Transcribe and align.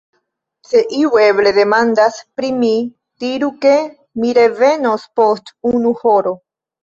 Se 0.67 0.79
iu 0.99 1.19
eble 1.23 1.51
demandas 1.57 2.15
pri 2.39 2.49
mi, 2.61 2.71
diru 3.25 3.51
ke 3.65 3.75
mi 4.23 4.33
revenos 4.39 5.05
post 5.21 5.53
unu 5.73 5.93
horo. 6.01 6.35